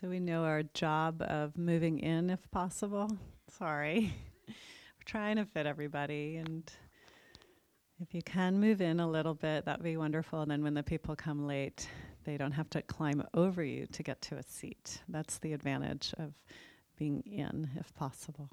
[0.00, 3.10] So we know our job of moving in if possible.
[3.58, 4.14] Sorry.
[4.46, 4.54] We're
[5.04, 6.70] trying to fit everybody and
[8.00, 10.42] if you can move in a little bit, that would be wonderful.
[10.42, 11.88] And then when the people come late,
[12.22, 15.02] they don't have to climb over you to get to a seat.
[15.08, 16.32] That's the advantage of
[16.96, 18.50] being in, if possible.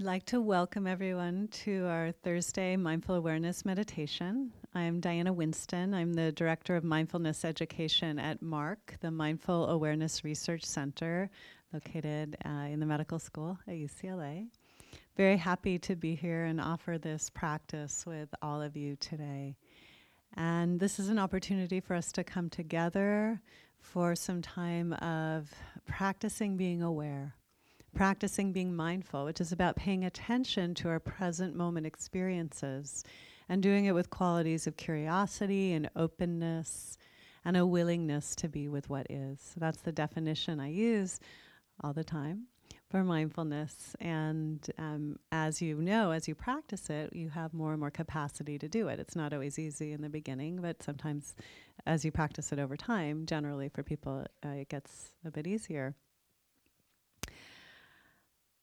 [0.00, 4.50] I'd like to welcome everyone to our Thursday Mindful Awareness Meditation.
[4.74, 5.92] I'm Diana Winston.
[5.92, 11.28] I'm the Director of Mindfulness Education at MARC, the Mindful Awareness Research Center,
[11.74, 14.48] located uh, in the medical school at UCLA.
[15.18, 19.54] Very happy to be here and offer this practice with all of you today.
[20.34, 23.42] And this is an opportunity for us to come together
[23.80, 25.52] for some time of
[25.84, 27.34] practicing being aware
[27.94, 33.04] practicing being mindful, which is about paying attention to our present moment experiences
[33.48, 36.96] and doing it with qualities of curiosity and openness
[37.44, 39.40] and a willingness to be with what is.
[39.40, 41.18] So that's the definition I use
[41.82, 42.46] all the time
[42.90, 43.94] for mindfulness.
[44.00, 48.58] And um, as you know, as you practice it, you have more and more capacity
[48.58, 48.98] to do it.
[48.98, 51.34] It's not always easy in the beginning, but sometimes
[51.86, 55.94] as you practice it over time, generally for people, uh, it gets a bit easier.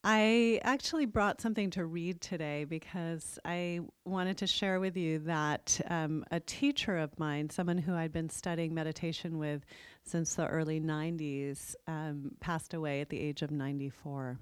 [0.03, 5.81] I actually brought something to read today because I wanted to share with you that
[5.89, 9.65] um, a teacher of mine, someone who I'd been studying meditation with
[10.03, 14.39] since the early 90s, um, passed away at the age of 94.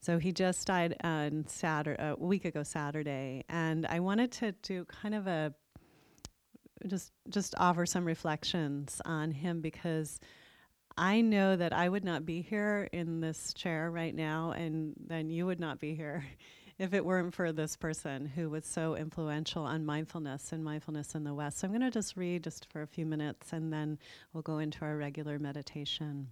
[0.00, 4.84] So he just died on Saturday, a week ago Saturday, and I wanted to do
[4.84, 5.54] kind of a
[6.86, 10.20] just just offer some reflections on him because
[10.98, 15.28] I know that I would not be here in this chair right now, and then
[15.28, 16.24] you would not be here
[16.78, 21.24] if it weren't for this person who was so influential on mindfulness and mindfulness in
[21.24, 21.58] the West.
[21.58, 23.98] So I'm going to just read just for a few minutes, and then
[24.32, 26.28] we'll go into our regular meditation.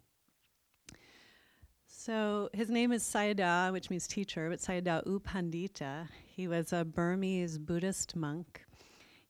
[1.86, 6.08] So his name is Sayadaw, which means teacher, but Sayadaw U Pandita.
[6.24, 8.63] He was a Burmese Buddhist monk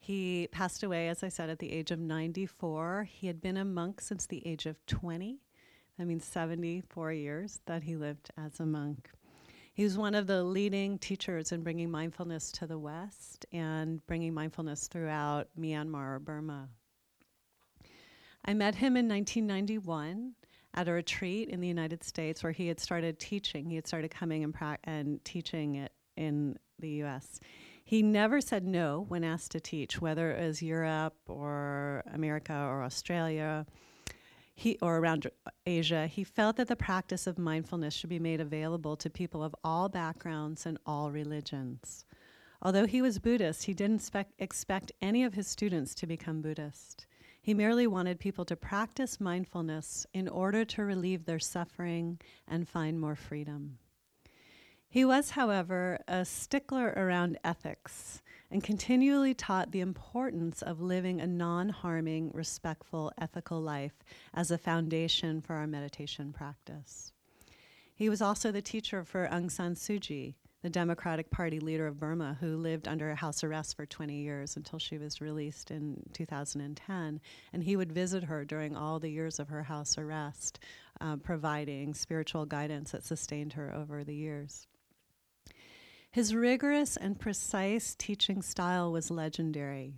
[0.04, 3.08] he passed away, as I said, at the age of 94.
[3.10, 5.40] He had been a monk since the age of 20.
[5.96, 9.08] That means 74 years that he lived as a monk.
[9.72, 14.34] He was one of the leading teachers in bringing mindfulness to the West and bringing
[14.34, 16.68] mindfulness throughout Myanmar or Burma.
[18.44, 20.34] I met him in 1991
[20.74, 23.70] at a retreat in the United States where he had started teaching.
[23.70, 27.40] He had started coming and, pra- and teaching it in the US.
[27.84, 32.82] He never said no when asked to teach, whether it was Europe or America or
[32.82, 33.66] Australia
[34.54, 35.30] he, or around
[35.66, 36.06] Asia.
[36.06, 39.88] He felt that the practice of mindfulness should be made available to people of all
[39.88, 42.04] backgrounds and all religions.
[42.62, 44.08] Although he was Buddhist, he didn't
[44.38, 47.06] expect any of his students to become Buddhist.
[47.42, 52.18] He merely wanted people to practice mindfulness in order to relieve their suffering
[52.48, 53.78] and find more freedom.
[54.94, 61.26] He was, however, a stickler around ethics and continually taught the importance of living a
[61.26, 67.10] non harming, respectful, ethical life as a foundation for our meditation practice.
[67.92, 71.98] He was also the teacher for Aung San Suu Kyi, the Democratic Party leader of
[71.98, 77.20] Burma, who lived under house arrest for 20 years until she was released in 2010.
[77.52, 80.60] And he would visit her during all the years of her house arrest,
[81.00, 84.68] uh, providing spiritual guidance that sustained her over the years.
[86.14, 89.94] His rigorous and precise teaching style was legendary.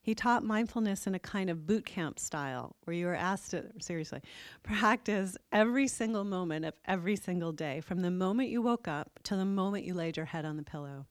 [0.00, 3.64] He taught mindfulness in a kind of boot camp style where you were asked to,
[3.80, 4.20] seriously,
[4.62, 9.34] practice every single moment of every single day, from the moment you woke up to
[9.34, 11.06] the moment you laid your head on the pillow.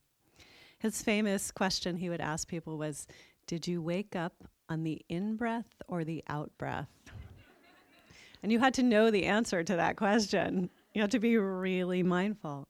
[0.78, 3.06] His famous question he would ask people was
[3.46, 6.88] Did you wake up on the in breath or the out breath?
[8.42, 10.70] and you had to know the answer to that question.
[10.94, 12.66] You had to be really mindful.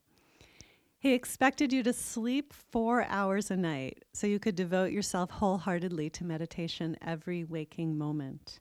[1.00, 6.11] He expected you to sleep four hours a night so you could devote yourself wholeheartedly
[6.11, 8.59] to meditation every waking moment.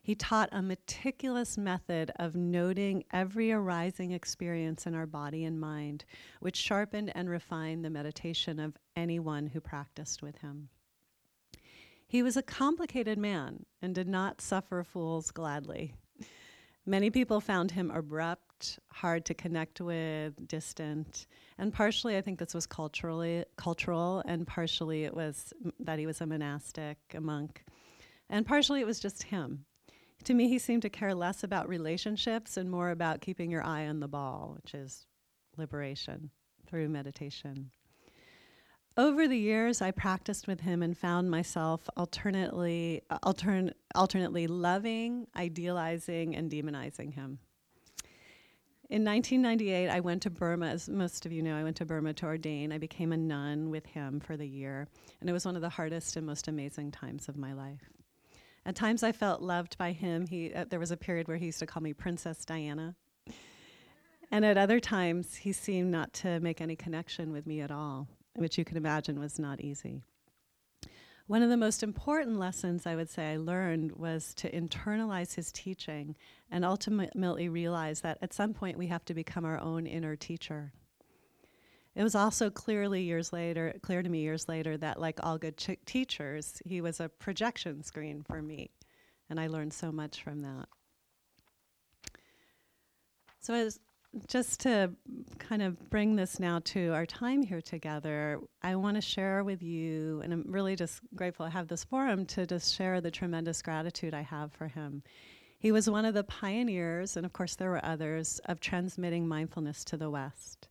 [0.00, 6.04] He taught a meticulous method of noting every arising experience in our body and mind,
[6.38, 10.68] which sharpened and refined the meditation of anyone who practiced with him.
[12.06, 15.94] He was a complicated man and did not suffer fools gladly.
[16.84, 18.51] Many people found him abrupt
[18.90, 21.26] hard to connect with, distant.
[21.58, 26.20] And partially, I think this was culturally cultural, and partially it was that he was
[26.20, 27.64] a monastic, a monk,
[28.30, 29.64] and partially it was just him.
[30.24, 33.86] To me, he seemed to care less about relationships and more about keeping your eye
[33.86, 35.06] on the ball, which is
[35.56, 36.30] liberation
[36.66, 37.70] through meditation.
[38.96, 46.36] Over the years, I practiced with him and found myself alternately, altern- alternately loving, idealizing,
[46.36, 47.38] and demonizing him.
[48.92, 50.66] In 1998, I went to Burma.
[50.66, 52.72] As most of you know, I went to Burma to ordain.
[52.72, 54.86] I became a nun with him for the year,
[55.18, 57.88] and it was one of the hardest and most amazing times of my life.
[58.66, 60.26] At times, I felt loved by him.
[60.26, 62.94] He, uh, there was a period where he used to call me Princess Diana.
[64.30, 68.08] and at other times, he seemed not to make any connection with me at all
[68.34, 70.02] which you can imagine was not easy.
[71.26, 75.52] One of the most important lessons I would say I learned was to internalize his
[75.52, 76.16] teaching
[76.50, 80.72] and ultimately realize that at some point we have to become our own inner teacher.
[81.94, 85.58] It was also clearly years later, clear to me years later that like all good
[85.58, 88.70] ch- teachers, he was a projection screen for me,
[89.28, 90.68] and I learned so much from that.
[93.40, 93.78] So as
[94.26, 94.92] just to
[95.38, 99.62] kind of bring this now to our time here together, I want to share with
[99.62, 103.62] you, and I'm really just grateful to have this forum to just share the tremendous
[103.62, 105.02] gratitude I have for him.
[105.58, 109.84] He was one of the pioneers, and of course there were others, of transmitting mindfulness
[109.84, 110.68] to the West.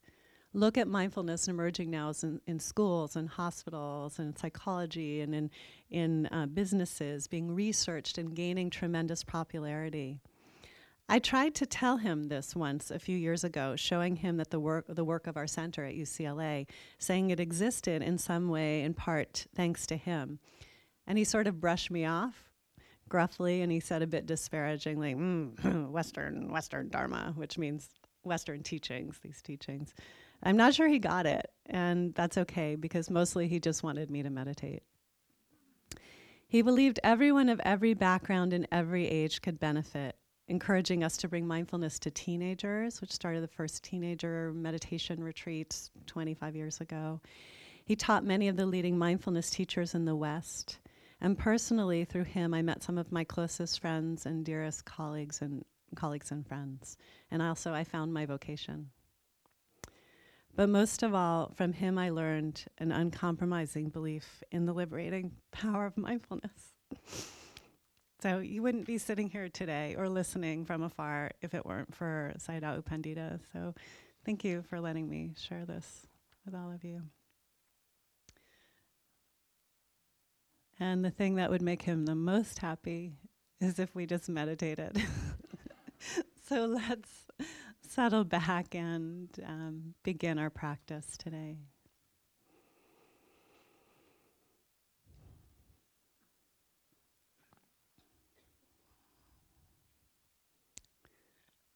[0.54, 5.50] Look at mindfulness emerging now in, in schools and hospitals and psychology and in,
[5.90, 10.20] in uh, businesses, being researched and gaining tremendous popularity.
[11.12, 14.62] I tried to tell him this once a few years ago, showing him that the
[14.62, 16.68] work the work of our center at UCLA,
[17.00, 20.40] saying it existed in some way, in part thanks to him.
[21.06, 22.50] And he sort of brushed me off
[23.10, 27.90] gruffly, and he said a bit disparagingly, mm, "Western Western Dharma," which means
[28.24, 29.20] Western teachings.
[29.22, 29.94] These teachings.
[30.42, 34.24] I'm not sure he got it, and that's okay because mostly he just wanted me
[34.24, 34.84] to meditate.
[36.48, 40.16] He believed everyone of every background and every age could benefit
[40.48, 46.56] encouraging us to bring mindfulness to teenagers, which started the first teenager meditation retreat 25
[46.56, 47.22] years ago.
[47.84, 50.80] He taught many of the leading mindfulness teachers in the West.
[51.20, 55.64] And personally, through him, I met some of my closest friends and dearest colleagues and
[55.96, 56.98] colleagues and friends.
[57.30, 58.90] And also, I found my vocation.
[60.56, 65.86] But most of all, from him, I learned an uncompromising belief in the liberating power
[65.86, 66.74] of mindfulness.
[68.22, 72.34] So you wouldn't be sitting here today or listening from afar if it weren't for
[72.38, 73.40] Sayadaw U Pandita.
[73.52, 73.74] So
[74.24, 76.06] thank you for letting me share this
[76.46, 77.02] with all of you.
[80.80, 83.14] And the thing that would make him the most happy
[83.60, 85.02] is if we just meditated.
[86.48, 87.10] so let's
[87.88, 91.58] settle back and um, begin our practice today.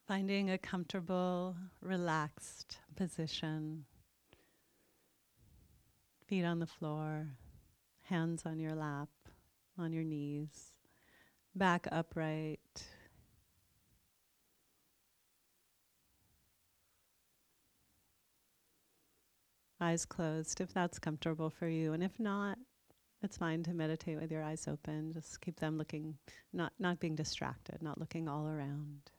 [0.07, 3.85] Finding a comfortable, relaxed position.
[6.27, 7.27] Feet on the floor,
[8.03, 9.09] hands on your lap,
[9.79, 10.73] on your knees,
[11.55, 12.85] back upright.
[19.81, 22.59] Eyes closed if that's comfortable for you, and if not,
[23.23, 25.13] it's fine to meditate with your eyes open.
[25.13, 26.15] Just keep them looking,
[26.53, 29.09] not, not being distracted, not looking all around.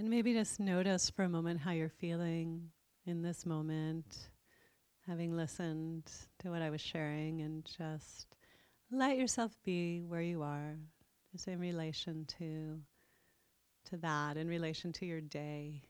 [0.00, 2.70] And maybe just notice for a moment how you're feeling
[3.04, 4.30] in this moment,
[5.06, 8.34] having listened to what I was sharing, and just
[8.90, 10.78] let yourself be where you are,
[11.32, 12.80] just in relation to
[13.90, 15.82] to that, in relation to your day.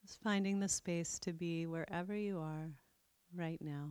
[0.00, 2.70] Just finding the space to be wherever you are
[3.36, 3.90] right now.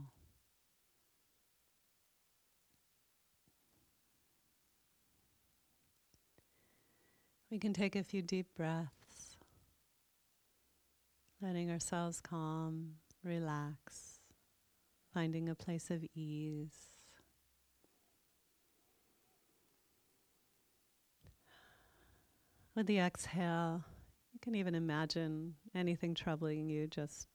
[7.51, 9.37] We can take a few deep breaths,
[11.41, 14.19] letting ourselves calm, relax,
[15.11, 16.89] finding a place of ease.
[22.75, 23.83] With the exhale,
[24.31, 27.27] you can even imagine anything troubling you just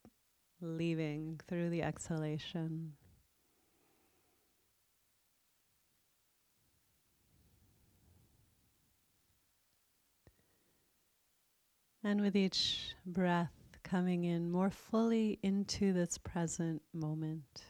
[0.60, 2.92] leaving through the exhalation.
[12.06, 13.50] And with each breath
[13.82, 17.64] coming in more fully into this present moment.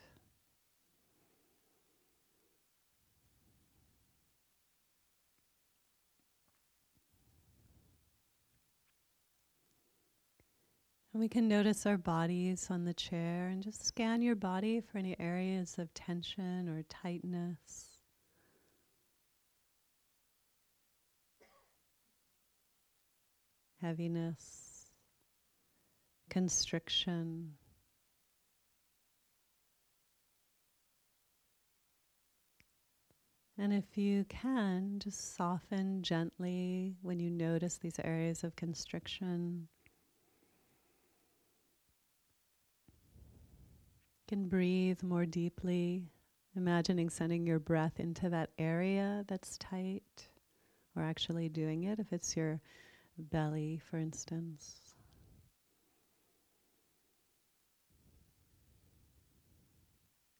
[11.12, 14.98] And we can notice our bodies on the chair and just scan your body for
[14.98, 17.93] any areas of tension or tightness.
[23.84, 24.86] Heaviness,
[26.30, 27.52] constriction.
[33.58, 39.68] And if you can, just soften gently when you notice these areas of constriction.
[42.88, 46.04] You can breathe more deeply,
[46.56, 50.30] imagining sending your breath into that area that's tight,
[50.96, 52.62] or actually doing it if it's your
[53.18, 54.94] belly, for instance.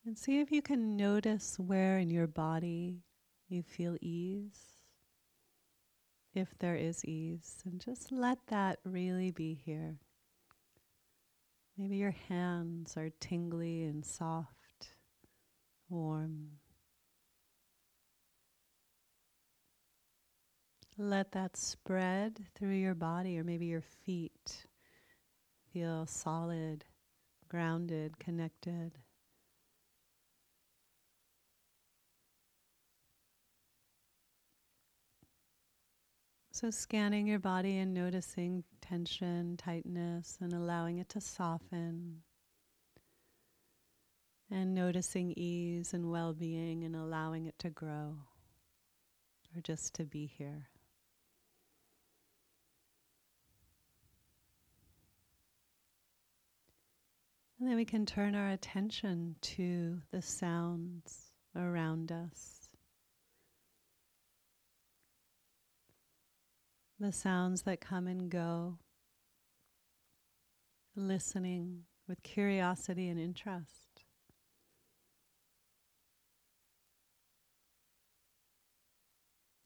[0.07, 3.05] And see if you can notice where in your body
[3.49, 4.83] you feel ease,
[6.35, 9.97] if there is ease, and just let that really be here.
[11.79, 14.91] Maybe your hands are tingly and soft,
[15.89, 16.59] warm.
[20.97, 24.67] Let that spread through your body, or maybe your feet
[25.73, 26.85] feel solid,
[27.49, 28.93] grounded, connected.
[36.53, 42.23] So, scanning your body and noticing tension, tightness, and allowing it to soften.
[44.49, 48.19] And noticing ease and well being and allowing it to grow
[49.57, 50.69] or just to be here.
[57.65, 62.69] And then we can turn our attention to the sounds around us.
[67.01, 68.77] the sounds that come and go,
[70.95, 74.03] listening with curiosity and interest.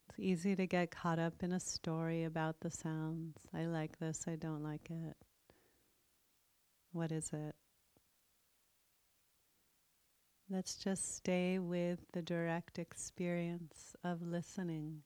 [0.09, 3.38] It's easy to get caught up in a story about the sounds.
[3.52, 5.17] I like this, I don't like it.
[6.93, 7.57] What is it?
[10.50, 15.02] Let's just stay with the direct experience of listening.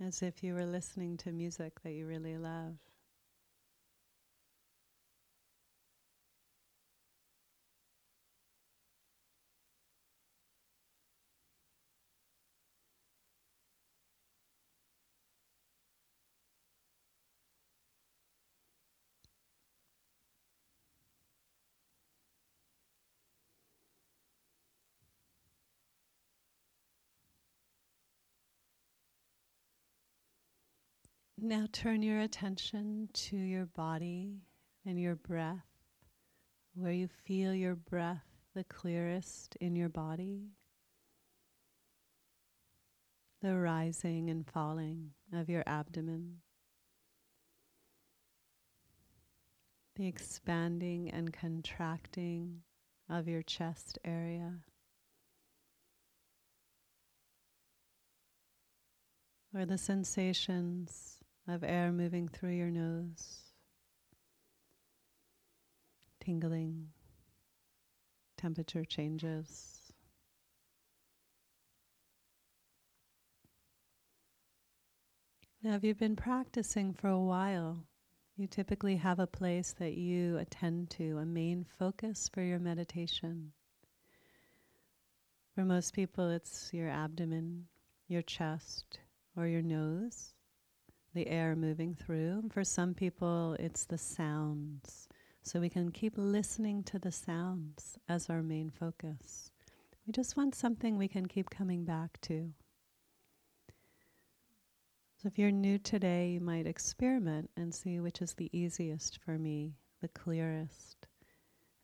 [0.00, 2.89] as if you were listening to music that you really love.
[31.42, 34.42] Now turn your attention to your body
[34.84, 35.64] and your breath,
[36.74, 40.50] where you feel your breath the clearest in your body,
[43.40, 46.40] the rising and falling of your abdomen,
[49.96, 52.60] the expanding and contracting
[53.08, 54.56] of your chest area.
[59.54, 63.40] Or the sensations of air moving through your nose,
[66.20, 66.88] tingling,
[68.36, 69.92] temperature changes.
[75.62, 77.84] Now, if you've been practicing for a while,
[78.36, 83.52] you typically have a place that you attend to, a main focus for your meditation.
[85.54, 87.66] For most people, it's your abdomen,
[88.08, 89.00] your chest,
[89.36, 90.32] or your nose
[91.14, 92.44] the air moving through.
[92.50, 95.08] For some people, it's the sounds.
[95.42, 99.50] So we can keep listening to the sounds as our main focus.
[100.06, 102.52] We just want something we can keep coming back to.
[105.16, 109.38] So if you're new today, you might experiment and see which is the easiest for
[109.38, 111.06] me, the clearest.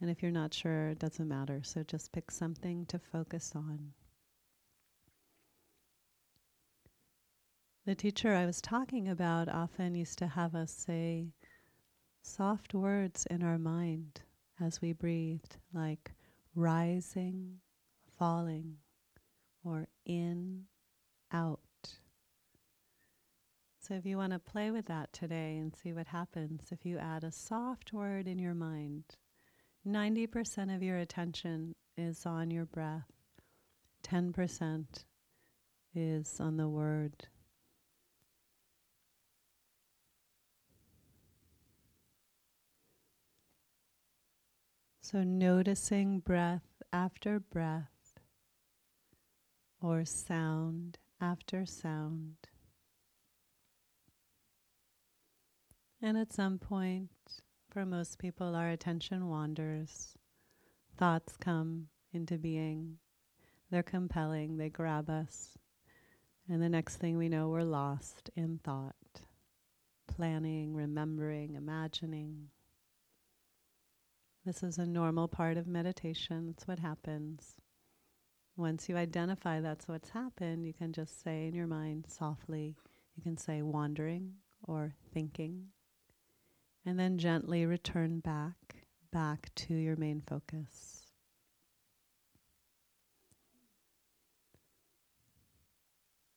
[0.00, 1.60] And if you're not sure, it doesn't matter.
[1.62, 3.92] So just pick something to focus on.
[7.86, 11.28] The teacher I was talking about often used to have us say
[12.20, 14.22] soft words in our mind
[14.60, 16.10] as we breathed, like
[16.56, 17.60] rising,
[18.18, 18.78] falling,
[19.62, 20.64] or in,
[21.32, 21.60] out.
[23.78, 26.98] So if you want to play with that today and see what happens if you
[26.98, 29.04] add a soft word in your mind,
[29.86, 33.12] 90% of your attention is on your breath,
[34.02, 35.04] 10%
[35.94, 37.28] is on the word
[45.08, 48.18] So, noticing breath after breath
[49.80, 52.34] or sound after sound.
[56.02, 57.10] And at some point,
[57.70, 60.16] for most people, our attention wanders.
[60.98, 62.98] Thoughts come into being.
[63.70, 65.56] They're compelling, they grab us.
[66.48, 69.20] And the next thing we know, we're lost in thought,
[70.08, 72.48] planning, remembering, imagining.
[74.46, 76.46] This is a normal part of meditation.
[76.52, 77.56] It's what happens.
[78.56, 82.76] Once you identify that's what's happened, you can just say in your mind softly,
[83.16, 85.64] you can say wandering or thinking,
[86.84, 91.06] and then gently return back, back to your main focus.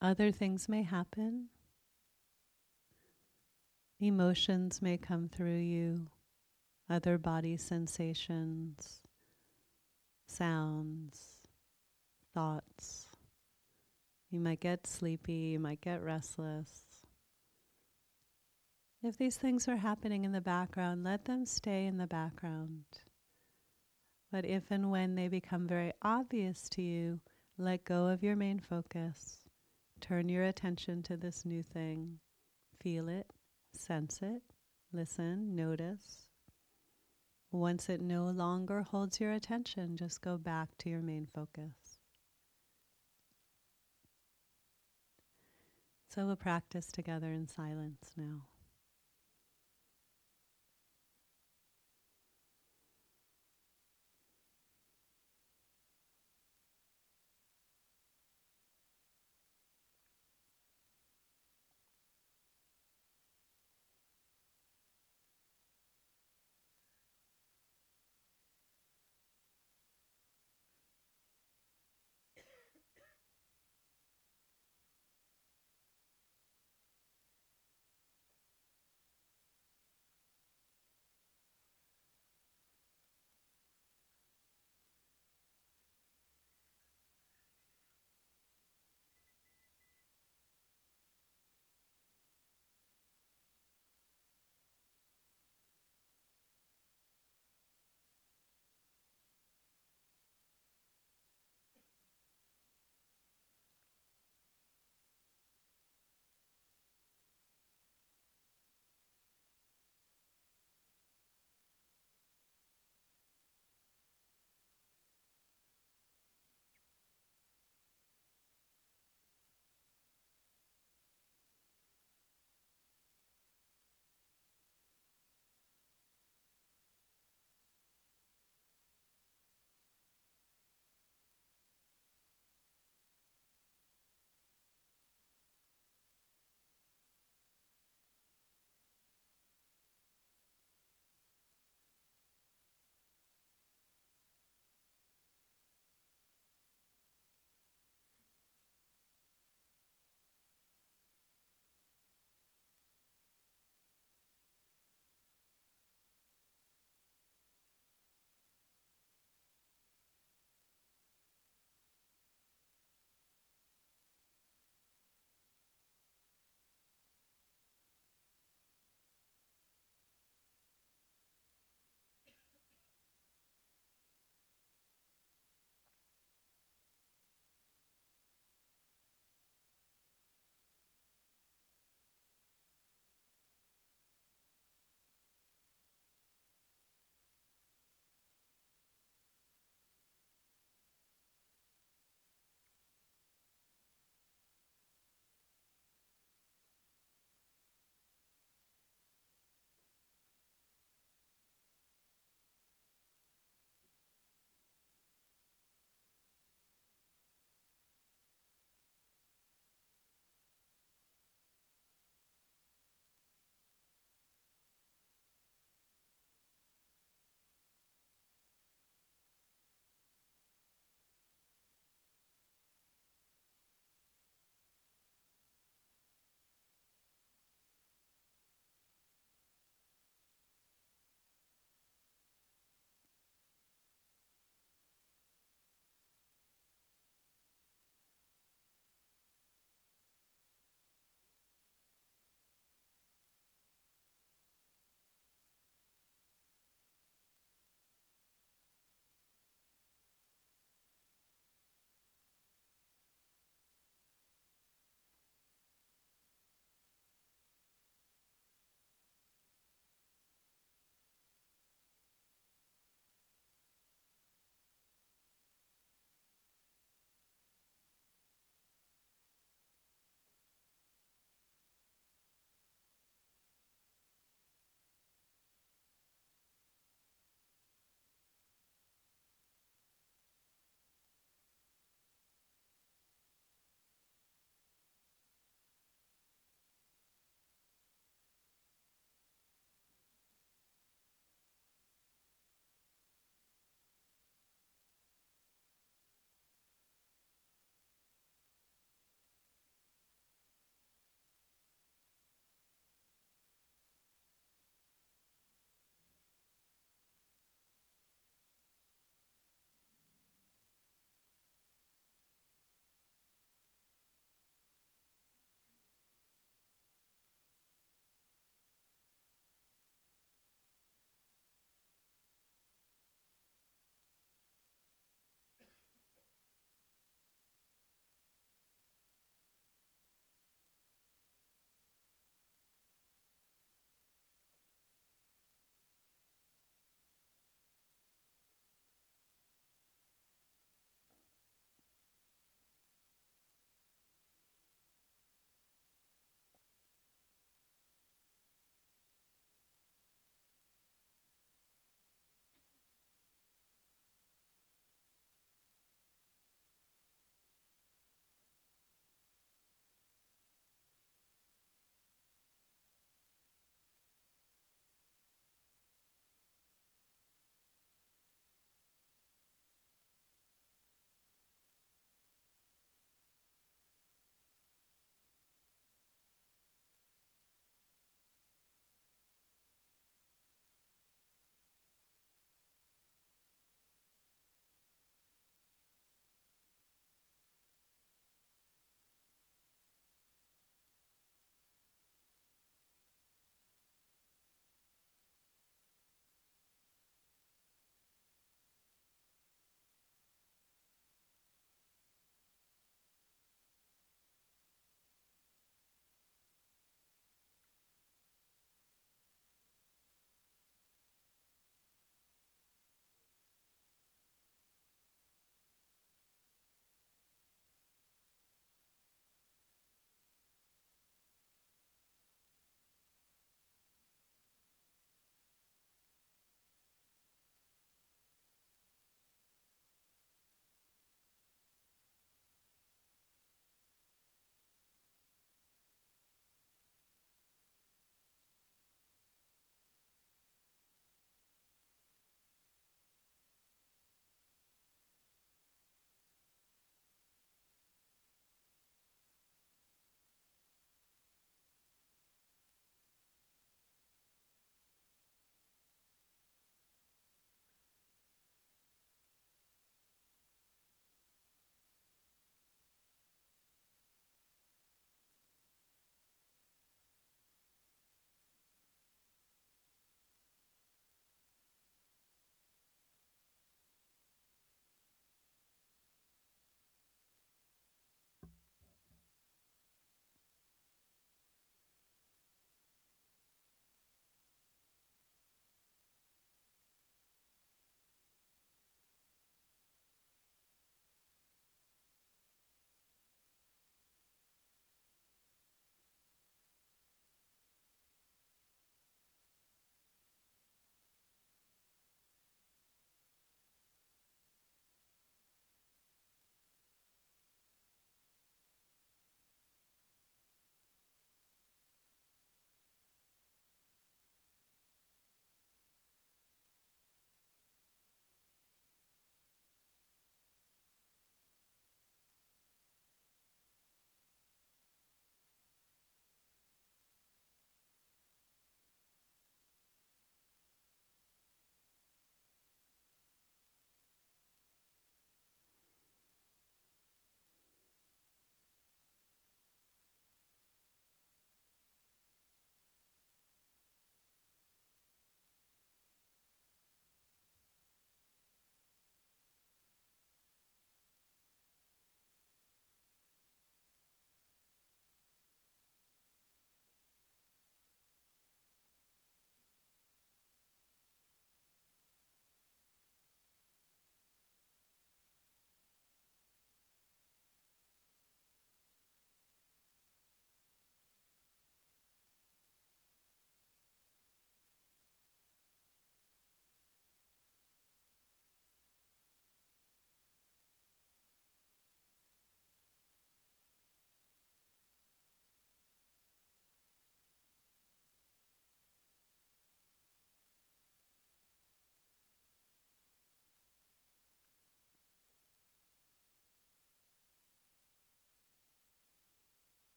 [0.00, 1.48] Other things may happen.
[4.00, 6.06] Emotions may come through you
[6.90, 9.00] other body sensations,
[10.26, 11.46] sounds,
[12.34, 13.06] thoughts.
[14.30, 16.70] You might get sleepy, you might get restless.
[19.02, 22.84] If these things are happening in the background, let them stay in the background.
[24.30, 27.20] But if and when they become very obvious to you,
[27.56, 29.38] let go of your main focus.
[30.00, 32.18] Turn your attention to this new thing.
[32.80, 33.32] Feel it,
[33.72, 34.42] sense it,
[34.92, 36.29] listen, notice.
[37.52, 41.98] Once it no longer holds your attention, just go back to your main focus.
[46.08, 48.49] So we'll practice together in silence now.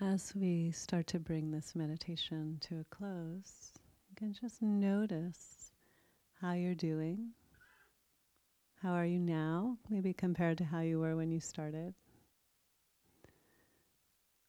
[0.00, 3.72] As we start to bring this meditation to a close,
[4.08, 5.72] you can just notice
[6.40, 7.30] how you're doing.
[8.80, 11.94] How are you now, maybe compared to how you were when you started?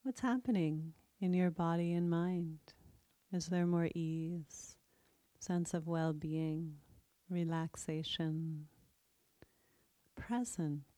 [0.04, 2.60] What's happening in your body and mind?
[3.34, 4.76] Is there more ease,
[5.40, 6.76] sense of well being,
[7.28, 8.68] relaxation,
[10.16, 10.89] presence?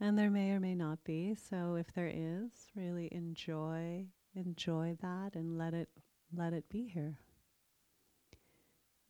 [0.00, 1.34] And there may or may not be.
[1.34, 5.88] So if there is, really enjoy enjoy that and let it
[6.34, 7.18] let it be here.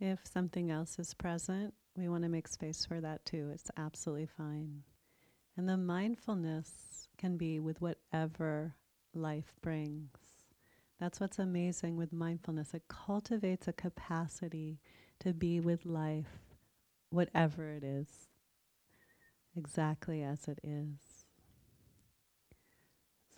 [0.00, 3.50] If something else is present, we want to make space for that too.
[3.52, 4.82] It's absolutely fine.
[5.56, 8.74] And the mindfulness can be with whatever
[9.12, 10.08] life brings.
[10.98, 12.72] That's what's amazing with mindfulness.
[12.72, 14.80] It cultivates a capacity
[15.20, 16.56] to be with life,
[17.10, 18.29] whatever it is,
[19.56, 21.24] exactly as it is.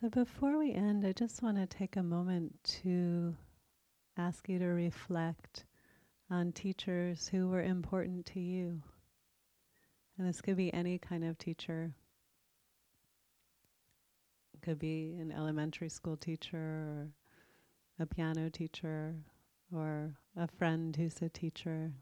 [0.01, 3.37] So before we end, I just want to take a moment to
[4.17, 5.65] ask you to reflect
[6.31, 8.83] on teachers who were important to you.
[10.19, 11.93] And this could be any kind of teacher.
[14.55, 17.09] It could be an elementary school teacher or
[17.99, 19.15] a piano teacher
[19.73, 21.93] or a friend who's a teacher.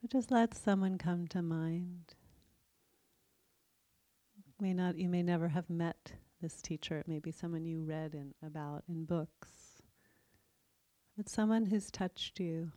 [0.00, 2.14] But just let someone come to mind.
[4.62, 6.96] May not you may never have met this teacher.
[6.96, 9.82] It may be someone you read in, about in books.
[11.16, 12.70] But someone who's touched you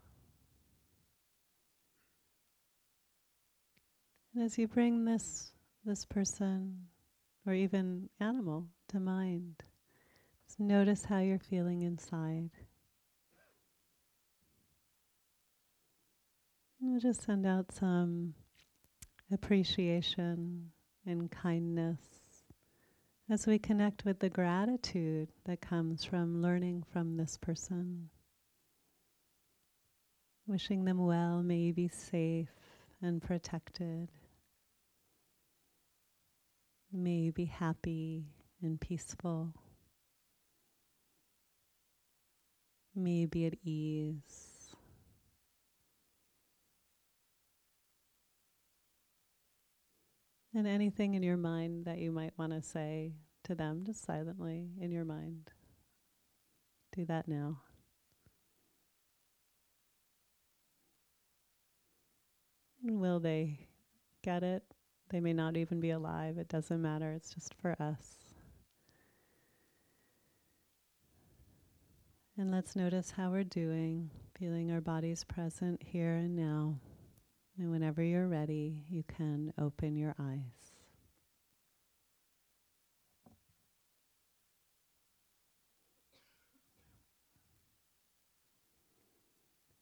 [4.34, 5.52] And as you bring this
[5.86, 6.88] this person
[7.46, 9.62] or even animal to mind,
[10.48, 12.50] just notice how you're feeling inside.
[16.82, 18.34] And we'll just send out some
[19.32, 20.72] appreciation
[21.06, 22.00] and kindness
[23.30, 28.10] as we connect with the gratitude that comes from learning from this person.
[30.48, 32.50] Wishing them well, may you be safe
[33.02, 34.10] and protected.
[36.94, 38.26] May you be happy
[38.62, 39.54] and peaceful.
[42.96, 44.45] May you be at ease.
[50.56, 53.12] And anything in your mind that you might want to say
[53.44, 55.52] to them, just silently in your mind.
[56.96, 57.60] Do that now.
[62.82, 63.68] Will they
[64.24, 64.64] get it?
[65.10, 66.38] They may not even be alive.
[66.38, 67.12] It doesn't matter.
[67.12, 68.16] It's just for us.
[72.38, 76.80] And let's notice how we're doing, feeling our bodies present here and now.
[77.58, 80.74] And whenever you're ready, you can open your eyes.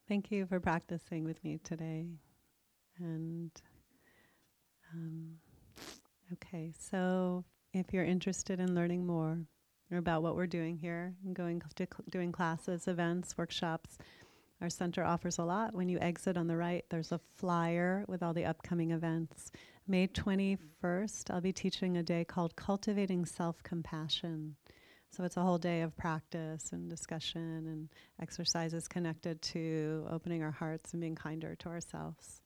[0.07, 2.05] Thank you for practicing with me today.
[2.99, 3.49] And
[4.93, 5.37] um,
[6.33, 9.39] okay, so if you're interested in learning more
[9.91, 13.97] about what we're doing here, and going to cl- doing classes, events, workshops,
[14.63, 15.75] our center offers a lot.
[15.75, 19.51] When you exit on the right, there's a flyer with all the upcoming events.
[19.87, 24.55] May 21st, I'll be teaching a day called Cultivating Self Compassion.
[25.11, 27.89] So it's a whole day of practice and discussion and
[28.21, 32.41] exercises connected to opening our hearts and being kinder to ourselves.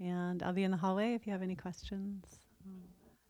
[0.00, 2.26] And I'll be in the hallway if you have any questions.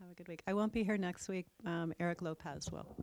[0.00, 0.42] have a good week.
[0.46, 1.46] I won't be here next week.
[1.66, 2.96] Um, Eric Lopez will.